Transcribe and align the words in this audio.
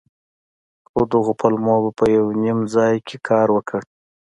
خو 0.89 1.01
دغو 1.13 1.33
پلمو 1.41 1.75
به 1.83 1.91
په 1.99 2.05
يو 2.15 2.25
نيم 2.41 2.59
ځاى 2.73 2.95
کښې 3.07 3.17
کار 3.29 3.47
وکړ. 3.55 3.81